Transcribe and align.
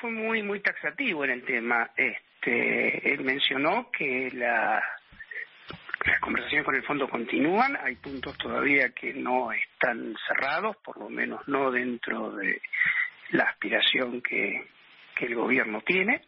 fue 0.00 0.10
muy 0.10 0.42
muy 0.42 0.60
taxativo 0.60 1.24
en 1.24 1.30
el 1.30 1.44
tema. 1.44 1.90
Este, 1.96 3.12
él 3.12 3.24
mencionó 3.24 3.90
que 3.90 4.30
la, 4.32 4.82
las 6.04 6.20
conversaciones 6.20 6.64
con 6.64 6.74
el 6.74 6.84
fondo 6.84 7.08
continúan, 7.08 7.76
hay 7.76 7.96
puntos 7.96 8.36
todavía 8.38 8.90
que 8.90 9.14
no 9.14 9.52
están 9.52 10.14
cerrados, 10.28 10.76
por 10.84 10.98
lo 10.98 11.08
menos 11.08 11.46
no 11.48 11.70
dentro 11.70 12.32
de 12.32 12.60
la 13.30 13.44
aspiración 13.44 14.20
que, 14.20 14.66
que 15.16 15.26
el 15.26 15.34
gobierno 15.34 15.80
tiene, 15.80 16.22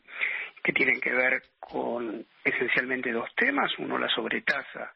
que 0.63 0.73
tienen 0.73 1.01
que 1.01 1.13
ver 1.13 1.43
con 1.61 2.27
esencialmente 2.45 3.13
dos 3.13 3.29
temas, 3.37 3.71
uno 3.79 3.99
la 3.99 4.09
sobretasa 4.09 4.93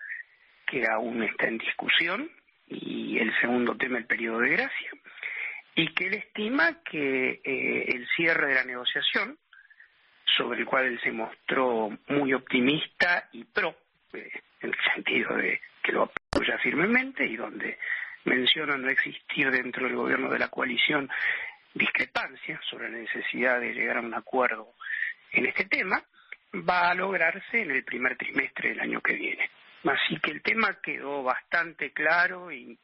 que 0.66 0.84
aún 0.86 1.22
está 1.22 1.46
en 1.46 1.58
discusión 1.58 2.30
y 2.66 3.18
el 3.18 3.32
segundo 3.40 3.76
tema 3.76 3.98
el 3.98 4.06
periodo 4.06 4.38
de 4.38 4.50
gracia 4.50 4.90
y 5.80 5.88
que 5.94 6.08
él 6.08 6.14
estima 6.14 6.82
que 6.84 7.40
eh, 7.42 7.84
el 7.88 8.06
cierre 8.14 8.48
de 8.48 8.54
la 8.54 8.64
negociación, 8.64 9.38
sobre 10.36 10.60
el 10.60 10.66
cual 10.66 10.84
él 10.84 11.00
se 11.02 11.10
mostró 11.10 11.96
muy 12.08 12.34
optimista 12.34 13.28
y 13.32 13.44
pro, 13.44 13.74
eh, 14.12 14.30
en 14.60 14.70
el 14.70 14.76
sentido 14.94 15.34
de 15.36 15.58
que 15.82 15.92
lo 15.92 16.02
apoya 16.02 16.58
firmemente 16.58 17.24
y 17.24 17.34
donde 17.34 17.78
menciona 18.24 18.76
no 18.76 18.90
existir 18.90 19.50
dentro 19.50 19.86
del 19.86 19.96
gobierno 19.96 20.28
de 20.28 20.38
la 20.38 20.48
coalición 20.48 21.08
discrepancia 21.72 22.60
sobre 22.68 22.90
la 22.90 22.98
necesidad 22.98 23.58
de 23.58 23.72
llegar 23.72 23.96
a 23.96 24.02
un 24.02 24.12
acuerdo 24.12 24.74
en 25.32 25.46
este 25.46 25.64
tema, 25.64 26.02
va 26.68 26.90
a 26.90 26.94
lograrse 26.94 27.62
en 27.62 27.70
el 27.70 27.84
primer 27.84 28.18
trimestre 28.18 28.70
del 28.70 28.80
año 28.80 29.00
que 29.00 29.14
viene. 29.14 29.50
Así 29.84 30.20
que 30.20 30.32
el 30.32 30.42
tema 30.42 30.76
quedó 30.82 31.22
bastante 31.22 31.92
claro 31.92 32.52
y 32.52 32.78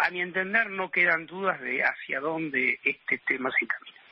a 0.00 0.10
mi 0.10 0.20
entender 0.20 0.70
no 0.70 0.90
quedan 0.90 1.26
dudas 1.26 1.60
de 1.60 1.82
hacia 1.82 2.20
dónde 2.20 2.78
este 2.84 3.18
tema 3.18 3.50
se 3.50 3.64
encamina. 3.64 4.04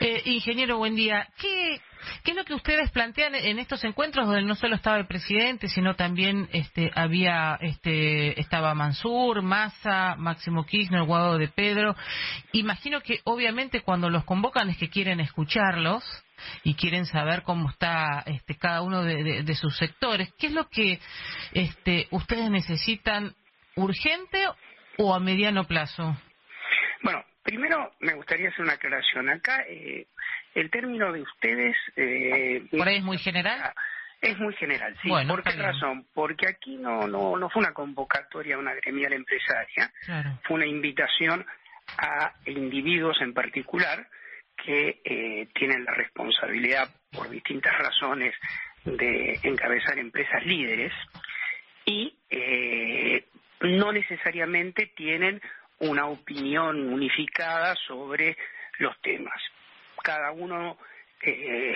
Eh, 0.00 0.22
ingeniero, 0.24 0.78
buen 0.78 0.96
día. 0.96 1.28
¿Qué, 1.38 1.80
es 2.24 2.36
lo 2.36 2.44
que 2.44 2.54
ustedes 2.54 2.90
plantean 2.90 3.34
en 3.34 3.58
estos 3.58 3.84
encuentros 3.84 4.26
donde 4.26 4.42
no 4.42 4.54
solo 4.54 4.74
estaba 4.74 4.96
el 4.98 5.06
presidente, 5.06 5.68
sino 5.68 5.94
también 5.94 6.48
este, 6.52 6.90
había 6.94 7.56
este, 7.60 8.40
estaba 8.40 8.74
Mansur, 8.74 9.42
Massa, 9.42 10.16
Máximo 10.16 10.66
Kirchner, 10.66 11.04
Guado 11.04 11.38
de 11.38 11.48
Pedro? 11.48 11.94
Imagino 12.52 13.00
que 13.00 13.20
obviamente 13.24 13.82
cuando 13.82 14.10
los 14.10 14.24
convocan 14.24 14.70
es 14.70 14.76
que 14.76 14.90
quieren 14.90 15.20
escucharlos 15.20 16.04
y 16.64 16.74
quieren 16.74 17.06
saber 17.06 17.42
cómo 17.42 17.70
está 17.70 18.24
este, 18.26 18.56
cada 18.56 18.82
uno 18.82 19.04
de, 19.04 19.44
de, 19.44 19.54
sus 19.54 19.76
sectores. 19.76 20.32
¿Qué 20.38 20.48
es 20.48 20.52
lo 20.52 20.68
que 20.68 20.98
este, 21.52 22.08
ustedes 22.10 22.50
necesitan 22.50 23.34
urgente 23.76 24.46
o 24.98 25.14
a 25.14 25.20
mediano 25.20 25.64
plazo? 25.64 26.16
Bueno, 27.02 27.24
primero 27.42 27.92
me 28.00 28.14
gustaría 28.14 28.48
hacer 28.48 28.62
una 28.62 28.74
aclaración. 28.74 29.28
Acá 29.28 29.64
eh, 29.68 30.06
el 30.54 30.70
término 30.70 31.12
de 31.12 31.22
ustedes... 31.22 31.76
Eh, 31.96 32.66
¿Por 32.70 32.88
ahí 32.88 32.96
es 32.96 33.04
muy 33.04 33.18
general? 33.18 33.60
Ah, 33.62 33.74
es 34.20 34.38
muy 34.38 34.54
general, 34.54 34.96
sí. 35.02 35.08
¿Por 35.08 35.42
qué 35.42 35.52
razón? 35.52 36.06
Porque 36.14 36.48
aquí 36.48 36.76
no, 36.76 37.08
no, 37.08 37.36
no 37.36 37.50
fue 37.50 37.60
una 37.60 37.74
convocatoria 37.74 38.54
a 38.54 38.58
una 38.58 38.72
gremial 38.74 39.12
empresaria, 39.14 39.92
fue 40.44 40.56
una 40.56 40.66
invitación 40.66 41.44
a 41.98 42.32
individuos 42.46 43.20
en 43.20 43.34
particular 43.34 44.06
que 44.56 45.00
eh, 45.04 45.48
tienen 45.54 45.84
la 45.84 45.94
responsabilidad 45.94 46.88
por 47.10 47.30
distintas 47.30 47.76
razones 47.76 48.32
de 48.84 49.40
encabezar 49.42 49.98
empresas 49.98 50.46
líderes 50.46 50.92
y 51.84 52.16
no 53.78 53.92
necesariamente 53.92 54.92
tienen 54.94 55.40
una 55.78 56.06
opinión 56.06 56.92
unificada 56.92 57.74
sobre 57.86 58.36
los 58.78 58.98
temas. 59.00 59.40
Cada 60.02 60.32
uno 60.32 60.78
eh, 61.20 61.74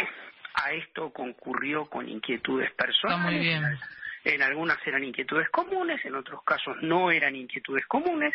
a 0.55 0.73
esto 0.73 1.13
concurrió 1.13 1.87
con 1.87 2.09
inquietudes 2.09 2.73
personales. 2.73 3.79
En 4.25 4.43
algunas 4.43 4.85
eran 4.87 5.05
inquietudes 5.05 5.49
comunes, 5.51 6.05
en 6.05 6.17
otros 6.17 6.43
casos 6.43 6.77
no 6.83 7.13
eran 7.13 7.37
inquietudes 7.37 7.87
comunes, 7.87 8.35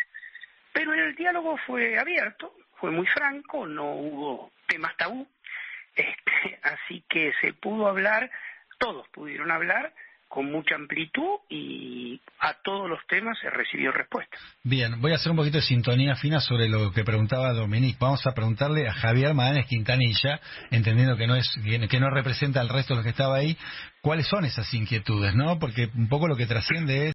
pero 0.72 0.94
el 0.94 1.14
diálogo 1.14 1.58
fue 1.66 1.98
abierto, 1.98 2.54
fue 2.76 2.90
muy 2.90 3.06
franco, 3.06 3.66
no 3.66 3.92
hubo 3.92 4.52
temas 4.66 4.96
tabú, 4.96 5.28
este, 5.94 6.58
así 6.62 7.04
que 7.08 7.34
se 7.42 7.52
pudo 7.52 7.88
hablar, 7.88 8.30
todos 8.78 9.06
pudieron 9.08 9.50
hablar 9.50 9.92
con 10.32 10.50
mucha 10.50 10.76
amplitud 10.76 11.40
y 11.50 12.18
a 12.40 12.54
todos 12.64 12.88
los 12.88 13.00
temas 13.06 13.38
se 13.38 13.50
recibió 13.50 13.92
respuesta. 13.92 14.38
Bien, 14.64 14.98
voy 14.98 15.12
a 15.12 15.16
hacer 15.16 15.30
un 15.30 15.36
poquito 15.36 15.58
de 15.58 15.62
sintonía 15.62 16.16
fina 16.16 16.40
sobre 16.40 16.70
lo 16.70 16.90
que 16.90 17.04
preguntaba 17.04 17.52
Dominique. 17.52 17.98
Vamos 18.00 18.26
a 18.26 18.32
preguntarle 18.32 18.88
a 18.88 18.94
Javier 18.94 19.34
Madanes 19.34 19.66
Quintanilla, 19.66 20.40
entendiendo 20.70 21.18
que 21.18 21.26
no 21.26 21.36
es 21.36 21.54
que 21.90 22.00
no 22.00 22.08
representa 22.08 22.62
al 22.62 22.70
resto 22.70 22.94
de 22.94 22.96
los 22.96 23.04
que 23.04 23.10
estaba 23.10 23.36
ahí, 23.36 23.58
cuáles 24.00 24.26
son 24.26 24.46
esas 24.46 24.72
inquietudes, 24.72 25.34
¿no? 25.34 25.58
Porque 25.58 25.90
un 25.94 26.08
poco 26.08 26.26
lo 26.28 26.36
que 26.36 26.46
trasciende 26.46 27.08
es 27.08 27.11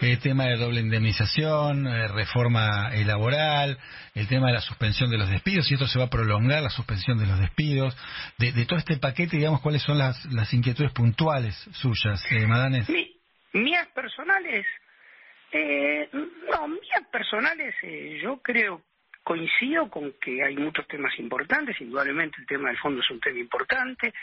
el 0.00 0.18
tema 0.18 0.44
de 0.46 0.56
doble 0.56 0.80
indemnización, 0.80 1.86
eh, 1.86 2.08
reforma 2.08 2.94
eh, 2.94 3.04
laboral, 3.04 3.78
el 4.14 4.28
tema 4.28 4.48
de 4.48 4.54
la 4.54 4.60
suspensión 4.60 5.10
de 5.10 5.18
los 5.18 5.28
despidos, 5.28 5.70
y 5.70 5.74
esto 5.74 5.86
se 5.86 5.98
va 5.98 6.06
a 6.06 6.10
prolongar, 6.10 6.62
la 6.62 6.70
suspensión 6.70 7.18
de 7.18 7.26
los 7.26 7.38
despidos, 7.38 7.96
de, 8.38 8.64
todo 8.66 8.78
este 8.78 8.96
paquete, 8.96 9.36
digamos, 9.36 9.60
cuáles 9.60 9.82
son 9.82 9.98
las, 9.98 10.54
inquietudes 10.54 10.92
puntuales 10.92 11.54
suyas, 11.72 12.24
eh, 12.30 12.46
Madanes. 12.46 12.88
mías 13.52 13.88
personales, 13.88 14.66
eh, 15.52 16.08
no, 16.12 16.68
mías 16.68 17.06
personales, 17.12 17.74
yo 18.22 18.38
creo, 18.38 18.82
coincido 19.22 19.90
con 19.90 20.14
que 20.20 20.42
hay 20.42 20.56
muchos 20.56 20.86
temas 20.88 21.12
importantes, 21.18 21.80
indudablemente 21.80 22.38
el 22.40 22.46
tema 22.46 22.68
del 22.68 22.78
fondo 22.78 23.00
es 23.00 23.10
un 23.10 23.20
tema 23.20 23.38
importante. 23.38 24.14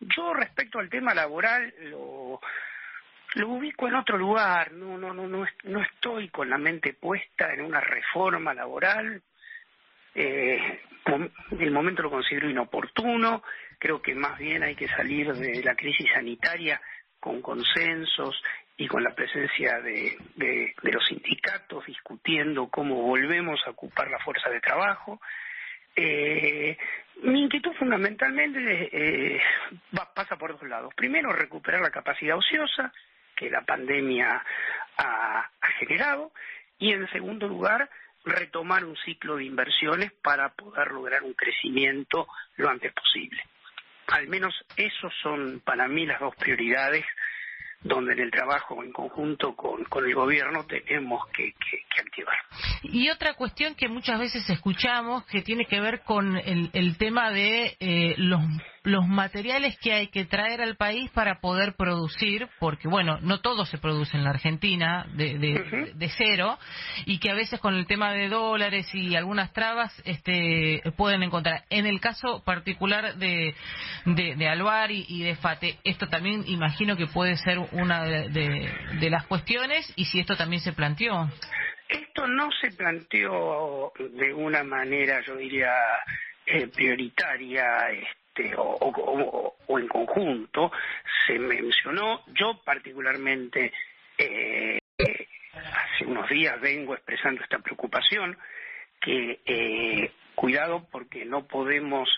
Yo 0.00 0.34
respecto 0.34 0.78
al 0.78 0.90
tema 0.90 1.14
laboral, 1.14 1.72
lo 1.78 2.40
lo 3.34 3.48
ubico 3.48 3.88
en 3.88 3.94
otro 3.94 4.18
lugar, 4.18 4.72
no, 4.72 4.98
no, 4.98 5.12
no, 5.14 5.26
no, 5.26 5.46
no 5.64 5.82
estoy 5.82 6.28
con 6.28 6.50
la 6.50 6.58
mente 6.58 6.92
puesta 6.94 7.52
en 7.52 7.62
una 7.62 7.80
reforma 7.80 8.52
laboral. 8.52 9.22
Eh, 10.14 10.80
el 11.58 11.70
momento 11.70 12.02
lo 12.02 12.10
considero 12.10 12.48
inoportuno, 12.48 13.42
creo 13.78 14.00
que 14.00 14.14
más 14.14 14.38
bien 14.38 14.62
hay 14.62 14.74
que 14.74 14.88
salir 14.88 15.32
de 15.32 15.62
la 15.62 15.74
crisis 15.74 16.08
sanitaria 16.12 16.80
con 17.18 17.40
consensos 17.40 18.42
y 18.76 18.86
con 18.86 19.02
la 19.02 19.14
presencia 19.14 19.80
de, 19.80 20.16
de, 20.36 20.74
los 20.82 21.04
sindicatos 21.06 21.86
discutiendo 21.86 22.68
cómo 22.68 22.96
volvemos 22.96 23.60
a 23.66 23.70
ocupar 23.70 24.10
la 24.10 24.18
fuerza 24.18 24.50
de 24.50 24.60
trabajo. 24.60 25.20
Eh, 25.94 26.76
mi 27.22 27.42
inquietud 27.42 27.72
fundamentalmente 27.74 28.88
eh, 28.92 29.40
pasa 30.14 30.36
por 30.36 30.58
dos 30.58 30.68
lados. 30.68 30.92
Primero, 30.94 31.32
recuperar 31.32 31.80
la 31.80 31.90
capacidad 31.90 32.36
ociosa, 32.36 32.92
que 33.42 33.50
la 33.50 33.62
pandemia 33.62 34.42
ha, 34.98 35.50
generado 35.78 36.32
y 36.78 36.92
en 36.92 37.10
segundo 37.10 37.48
lugar 37.48 37.90
retomar 38.24 38.84
un 38.84 38.96
ciclo 38.98 39.36
de 39.36 39.44
inversiones 39.44 40.12
para 40.22 40.50
poder 40.50 40.92
lograr 40.92 41.24
un 41.24 41.34
crecimiento 41.34 42.28
lo 42.56 42.68
antes 42.68 42.92
posible. 42.92 43.42
Al 44.08 44.28
menos 44.28 44.54
esos 44.76 45.12
son 45.22 45.60
para 45.64 45.88
mí 45.88 46.06
las 46.06 46.20
dos 46.20 46.36
prioridades 46.36 47.04
donde 47.80 48.12
en 48.12 48.20
el 48.20 48.30
trabajo 48.30 48.84
en 48.84 48.92
conjunto 48.92 49.56
con, 49.56 49.84
el 50.06 50.14
gobierno 50.14 50.64
tenemos 50.66 51.26
que, 51.30 51.52
activar. 52.00 52.36
Y 52.84 53.10
otra 53.10 53.34
cuestión 53.34 53.74
que 53.74 53.88
muchas 53.88 54.20
veces 54.20 54.48
escuchamos 54.48 55.26
que 55.26 55.42
tiene 55.42 55.66
que 55.66 55.80
ver 55.80 56.02
con 56.02 56.36
el, 56.36 56.96
tema 56.96 57.32
de 57.32 57.76
eh, 57.80 58.14
los 58.18 58.40
los 58.84 59.06
materiales 59.06 59.78
que 59.78 59.92
hay 59.92 60.08
que 60.08 60.24
traer 60.24 60.60
al 60.60 60.76
país 60.76 61.10
para 61.10 61.40
poder 61.40 61.74
producir, 61.74 62.48
porque 62.58 62.88
bueno, 62.88 63.18
no 63.20 63.40
todo 63.40 63.64
se 63.64 63.78
produce 63.78 64.16
en 64.16 64.24
la 64.24 64.30
Argentina 64.30 65.06
de, 65.14 65.38
de, 65.94 66.08
cero, 66.16 66.58
y 67.06 67.18
que 67.18 67.30
a 67.30 67.34
veces 67.34 67.60
con 67.60 67.74
el 67.74 67.86
tema 67.86 68.12
de 68.12 68.28
dólares 68.28 68.92
y 68.92 69.14
algunas 69.14 69.52
trabas 69.52 69.92
este, 70.04 70.82
pueden 70.96 71.22
encontrar. 71.22 71.64
En 71.70 71.86
el 71.86 72.00
caso 72.00 72.42
particular 72.44 73.14
de, 73.16 73.54
de, 74.04 74.34
de 74.34 74.48
Alvar 74.48 74.90
y, 74.90 75.22
de 75.22 75.36
FATE, 75.36 75.78
esto 75.84 76.08
también 76.08 76.44
imagino 76.48 76.96
que 76.96 77.06
puede 77.06 77.36
ser 77.36 77.58
una 77.72 78.04
de, 78.04 79.10
las 79.10 79.26
cuestiones, 79.26 79.92
y 79.96 80.06
si 80.06 80.18
esto 80.18 80.36
también 80.36 80.60
se 80.60 80.72
planteó. 80.72 81.28
Esto 81.88 82.26
no 82.26 82.48
se 82.60 82.70
planteó 82.72 83.92
de 83.98 84.32
una 84.32 84.64
manera, 84.64 85.20
yo 85.26 85.36
diría, 85.36 85.72
eh, 86.46 86.66
prioritaria. 86.68 87.64
Este, 88.34 88.54
o, 88.56 89.78
en 89.78 89.88
conjunto 89.88 90.72
se 91.26 91.38
mencionó, 91.38 92.22
yo 92.28 92.62
particularmente 92.64 93.72
eh, 94.16 94.78
hace 94.98 96.06
unos 96.06 96.28
días 96.30 96.58
vengo 96.60 96.94
expresando 96.94 97.42
esta 97.42 97.58
preocupación, 97.58 98.38
que 99.00 99.40
eh, 99.44 100.12
cuidado 100.34 100.86
porque 100.90 101.26
no 101.26 101.46
podemos 101.46 102.08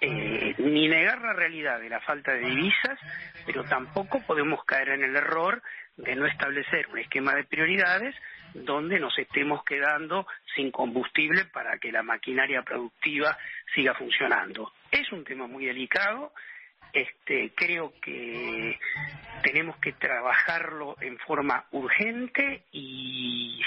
eh, 0.00 0.54
ni 0.58 0.88
negar 0.88 1.20
la 1.20 1.32
realidad 1.32 1.80
de 1.80 1.88
la 1.88 2.00
falta 2.00 2.32
de 2.32 2.40
divisas, 2.40 2.98
pero 3.44 3.64
tampoco 3.64 4.20
podemos 4.20 4.64
caer 4.64 4.90
en 4.90 5.02
el 5.02 5.16
error 5.16 5.62
de 5.96 6.14
no 6.14 6.26
establecer 6.26 6.86
un 6.88 6.98
esquema 6.98 7.34
de 7.34 7.44
prioridades 7.44 8.14
donde 8.54 9.00
nos 9.00 9.18
estemos 9.18 9.64
quedando 9.64 10.26
sin 10.54 10.70
combustible 10.70 11.44
para 11.46 11.78
que 11.78 11.90
la 11.90 12.02
maquinaria 12.02 12.62
productiva 12.62 13.36
siga 13.74 13.94
funcionando. 13.94 14.72
Es 14.96 15.12
un 15.12 15.24
tema 15.24 15.46
muy 15.46 15.66
delicado, 15.66 16.32
este, 16.90 17.52
creo 17.54 17.92
que 18.00 18.78
tenemos 19.42 19.76
que 19.76 19.92
trabajarlo 19.92 20.96
en 21.02 21.18
forma 21.18 21.66
urgente 21.72 22.62
y, 22.72 23.60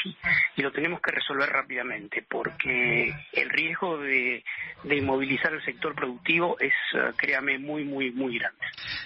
lo 0.58 0.72
tenemos 0.72 1.00
que 1.02 1.12
resolver 1.12 1.48
rápidamente 1.48 2.26
porque 2.28 3.14
el 3.34 3.50
riesgo 3.50 4.00
de, 4.00 4.44
inmovilizar 4.90 5.54
el 5.54 5.64
sector 5.64 5.94
productivo 5.94 6.58
es, 6.60 6.74
eh, 6.96 7.12
créame, 7.16 7.60
muy, 7.60 7.84
muy, 7.84 8.12
muy 8.12 8.40
grande. 8.40 8.60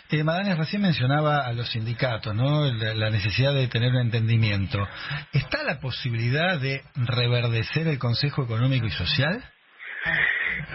Eh, 0.09 0.23
Madanes 0.23 0.57
recién 0.57 0.81
mencionaba 0.81 1.45
a 1.45 1.51
los 1.51 1.69
sindicatos, 1.69 2.33
¿no? 2.33 2.65
La, 2.71 3.09
necesidad 3.09 3.53
de 3.53 3.67
tener 3.67 3.91
un 3.91 4.01
entendimiento. 4.01 4.87
¿Está 5.33 5.63
la 5.63 5.81
posibilidad 5.81 6.59
de 6.59 6.81
reverdecer 6.95 7.87
el 7.87 7.99
Consejo 7.99 8.43
Económico 8.43 8.85
y 8.85 8.91
Social? 8.91 9.43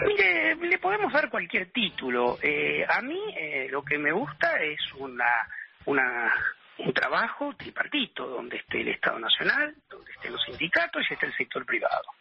Mire, 0.06 0.54
le 0.54 0.78
podemos 0.78 1.12
dar 1.12 1.28
cualquier 1.28 1.70
título. 1.70 2.38
Eh, 2.42 2.84
a 2.88 3.00
mí 3.02 3.20
eh, 3.36 3.69
lo 3.70 3.82
que 3.82 3.98
me 3.98 4.12
gusta 4.12 4.60
es 4.62 4.80
una, 4.94 5.48
una, 5.86 6.32
un 6.78 6.92
trabajo 6.92 7.54
tripartito, 7.56 8.26
donde 8.26 8.58
esté 8.58 8.80
el 8.80 8.88
Estado 8.88 9.19
Nacional, 9.19 9.75
donde 9.88 10.12
estén 10.12 10.32
los 10.32 10.42
sindicatos 10.44 11.04
y 11.08 11.14
esté 11.14 11.26
el 11.26 11.36
sector 11.36 11.66
privado. 11.66 12.14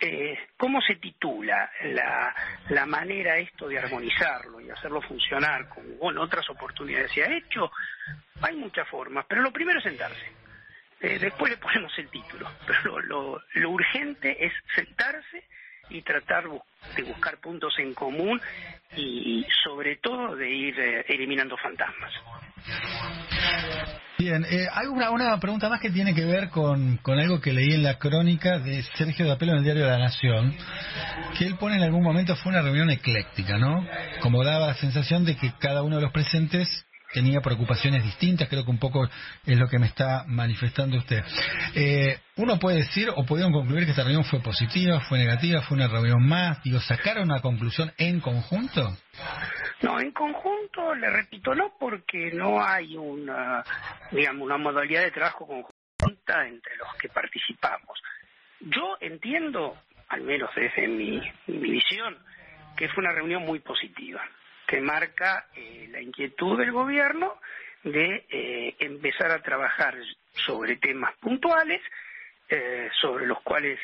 Eh, 0.00 0.36
¿Cómo 0.56 0.80
se 0.80 0.96
titula 0.96 1.70
la, 1.84 2.34
la 2.70 2.86
manera 2.86 3.38
esto 3.38 3.68
de 3.68 3.78
armonizarlo 3.78 4.60
y 4.60 4.68
hacerlo 4.68 5.00
funcionar 5.00 5.68
con 5.68 6.18
otras 6.18 6.48
oportunidades 6.50 7.12
se 7.12 7.22
ha 7.22 7.32
hecho? 7.32 7.70
Hay 8.42 8.56
muchas 8.56 8.88
formas, 8.88 9.24
pero 9.28 9.42
lo 9.42 9.52
primero 9.52 9.78
es 9.78 9.84
sentarse. 9.84 10.32
después 11.00 11.52
le 11.52 11.58
ponemos 11.58 11.96
el 11.98 12.08
título, 12.08 12.50
pero 12.66 12.98
lo, 13.00 13.40
lo 13.54 13.70
urgente 13.70 14.44
es 14.44 14.52
sentarse 14.74 15.44
y 15.92 16.02
tratar 16.02 16.44
de 16.96 17.02
buscar 17.02 17.38
puntos 17.38 17.74
en 17.78 17.94
común 17.94 18.40
y 18.96 19.44
sobre 19.62 19.96
todo 19.96 20.36
de 20.36 20.50
ir 20.50 20.78
eh, 20.78 21.04
eliminando 21.08 21.56
fantasmas. 21.56 22.12
Bien, 24.18 24.44
eh, 24.44 24.68
hay 24.72 24.86
una, 24.86 25.10
una, 25.10 25.40
pregunta 25.40 25.68
más 25.68 25.80
que 25.80 25.90
tiene 25.90 26.14
que 26.14 26.24
ver 26.24 26.48
con, 26.50 26.98
con 26.98 27.18
algo 27.18 27.40
que 27.40 27.52
leí 27.52 27.74
en 27.74 27.82
la 27.82 27.98
crónica 27.98 28.58
de 28.58 28.82
Sergio 28.94 29.26
de 29.26 29.32
Apelo 29.32 29.52
en 29.52 29.58
el 29.58 29.64
diario 29.64 29.86
La 29.86 29.98
Nación, 29.98 30.54
que 31.36 31.46
él 31.46 31.56
pone 31.56 31.76
en 31.76 31.82
algún 31.82 32.04
momento 32.04 32.36
fue 32.36 32.52
una 32.52 32.62
reunión 32.62 32.90
ecléctica, 32.90 33.58
¿no? 33.58 33.84
Como 34.20 34.44
daba 34.44 34.68
la 34.68 34.74
sensación 34.74 35.24
de 35.24 35.36
que 35.36 35.52
cada 35.58 35.82
uno 35.82 35.96
de 35.96 36.02
los 36.02 36.12
presentes 36.12 36.86
tenía 37.12 37.40
preocupaciones 37.40 38.04
distintas, 38.04 38.48
creo 38.48 38.64
que 38.64 38.70
un 38.70 38.78
poco 38.78 39.08
es 39.46 39.58
lo 39.58 39.68
que 39.68 39.78
me 39.78 39.86
está 39.86 40.24
manifestando 40.26 40.96
usted. 40.96 41.22
Eh, 41.74 42.18
uno 42.36 42.58
puede 42.58 42.78
decir 42.78 43.08
o 43.14 43.24
pudieron 43.24 43.52
concluir 43.52 43.84
que 43.84 43.90
esta 43.90 44.04
reunión 44.04 44.24
fue 44.24 44.40
positiva, 44.40 45.00
fue 45.00 45.18
negativa, 45.18 45.62
fue 45.62 45.76
una 45.76 45.88
reunión 45.88 46.26
más, 46.26 46.62
digo, 46.62 46.80
¿sacaron 46.80 47.24
una 47.24 47.40
conclusión 47.40 47.92
en 47.98 48.20
conjunto? 48.20 48.96
No, 49.82 50.00
en 50.00 50.12
conjunto, 50.12 50.94
le 50.94 51.10
repito, 51.10 51.54
no 51.54 51.74
porque 51.78 52.30
no 52.32 52.64
hay 52.64 52.96
una, 52.96 53.62
digamos, 54.10 54.44
una 54.44 54.58
modalidad 54.58 55.02
de 55.02 55.10
trabajo 55.10 55.46
conjunta 55.46 56.46
entre 56.46 56.76
los 56.76 56.94
que 57.00 57.08
participamos. 57.08 58.00
Yo 58.60 58.96
entiendo, 59.00 59.76
al 60.08 60.22
menos 60.22 60.50
desde 60.54 60.88
mi, 60.88 61.20
mi 61.46 61.70
visión, 61.70 62.16
que 62.76 62.88
fue 62.88 63.04
una 63.04 63.12
reunión 63.12 63.42
muy 63.42 63.58
positiva 63.58 64.22
que 64.72 64.80
marca 64.80 65.48
eh, 65.54 65.86
la 65.90 66.00
inquietud 66.00 66.58
del 66.58 66.72
gobierno 66.72 67.38
de 67.84 68.24
eh, 68.30 68.74
empezar 68.78 69.30
a 69.30 69.42
trabajar 69.42 69.94
sobre 70.46 70.76
temas 70.76 71.14
puntuales, 71.18 71.82
eh, 72.48 72.88
sobre 72.98 73.26
los 73.26 73.42
cuales 73.42 73.78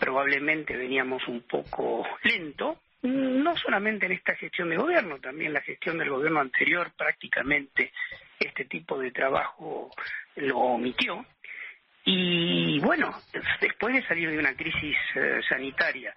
probablemente 0.00 0.76
veníamos 0.76 1.28
un 1.28 1.42
poco 1.42 2.04
lento, 2.24 2.80
no 3.02 3.56
solamente 3.56 4.06
en 4.06 4.12
esta 4.12 4.34
gestión 4.34 4.68
de 4.68 4.78
gobierno, 4.78 5.20
también 5.20 5.52
la 5.52 5.60
gestión 5.60 5.96
del 5.96 6.10
gobierno 6.10 6.40
anterior 6.40 6.90
prácticamente 6.96 7.92
este 8.40 8.64
tipo 8.64 8.98
de 8.98 9.12
trabajo 9.12 9.92
lo 10.34 10.58
omitió. 10.58 11.24
Y 12.04 12.80
bueno, 12.80 13.14
después 13.60 13.94
de 13.94 14.04
salir 14.08 14.28
de 14.28 14.40
una 14.40 14.56
crisis 14.56 14.96
sanitaria 15.48 16.12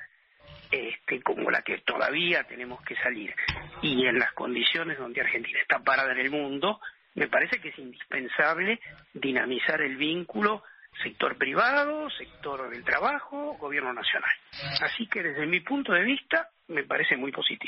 este, 0.71 1.21
como 1.21 1.49
la 1.49 1.61
que 1.61 1.79
todavía 1.79 2.43
tenemos 2.43 2.81
que 2.83 2.95
salir 2.97 3.33
y 3.81 4.05
en 4.05 4.19
las 4.19 4.33
condiciones 4.33 4.97
donde 4.97 5.21
Argentina 5.21 5.59
está 5.59 5.79
parada 5.79 6.11
en 6.11 6.19
el 6.19 6.31
mundo, 6.31 6.79
me 7.15 7.27
parece 7.27 7.59
que 7.59 7.69
es 7.69 7.79
indispensable 7.79 8.79
dinamizar 9.13 9.81
el 9.81 9.97
vínculo 9.97 10.63
sector 11.03 11.37
privado, 11.37 12.09
sector 12.11 12.69
del 12.69 12.83
trabajo, 12.83 13.57
gobierno 13.57 13.93
nacional. 13.93 14.31
Así 14.81 15.07
que 15.07 15.23
desde 15.23 15.45
mi 15.45 15.61
punto 15.61 15.93
de 15.93 16.03
vista 16.03 16.49
me 16.67 16.83
parece 16.83 17.15
muy 17.15 17.31
positivo. 17.31 17.67